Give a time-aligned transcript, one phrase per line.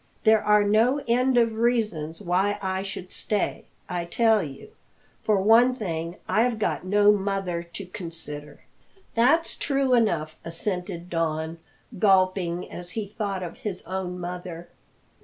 [0.23, 4.69] There are no end of reasons why I should stay, I tell you.
[5.21, 8.61] For one thing, I've got no mother to consider."
[9.13, 11.59] "That's true enough," assented Don,
[11.99, 14.69] gulping as he thought of his own mother.